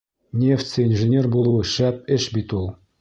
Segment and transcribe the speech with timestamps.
[0.43, 2.67] Нефтсе-инженер булыу шәп эш бит ул.